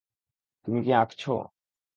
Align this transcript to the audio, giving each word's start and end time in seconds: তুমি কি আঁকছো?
তুমি 0.67 0.79
কি 0.85 0.91
আঁকছো? 0.93 1.31